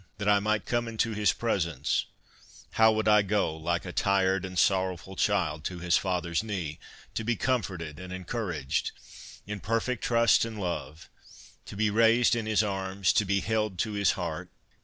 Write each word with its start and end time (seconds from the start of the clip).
that 0.17 0.27
I 0.27 0.39
might 0.39 0.65
come 0.65 0.87
into 0.87 1.11
His 1.13 1.31
pres 1.31 1.67
ence!' 1.67 2.05
How 2.79 2.91
would 2.91 3.07
I 3.07 3.21
go, 3.21 3.55
like 3.55 3.85
a 3.85 3.91
tired 3.91 4.45
and 4.45 4.57
sorrowful 4.57 5.15
child 5.15 5.63
to 5.65 5.77
his 5.77 5.95
father's 5.95 6.41
knee., 6.41 6.79
to 7.13 7.23
be 7.23 7.35
comforted 7.35 7.99
and 7.99 8.11
encouraged, 8.11 8.93
in 9.45 9.59
perfect 9.59 10.03
trust 10.03 10.43
and 10.43 10.59
love, 10.59 11.07
to 11.65 11.75
be 11.75 11.91
raised 11.91 12.35
in 12.35 12.47
His 12.47 12.63
arms, 12.63 13.13
to 13.13 13.25
be 13.25 13.41
held 13.41 13.77
to 13.77 13.91
His 13.91 14.13
heart 14.13 14.49